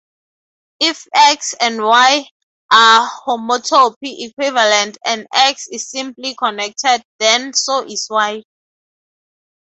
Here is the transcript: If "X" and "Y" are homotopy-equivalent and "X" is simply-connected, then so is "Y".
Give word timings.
If 0.79 1.05
"X" 1.13 1.53
and 1.61 1.79
"Y" 1.79 2.25
are 2.71 3.07
homotopy-equivalent 3.23 4.97
and 5.05 5.27
"X" 5.31 5.67
is 5.71 5.91
simply-connected, 5.91 7.03
then 7.19 7.53
so 7.53 7.85
is 7.85 8.07
"Y". 8.09 8.41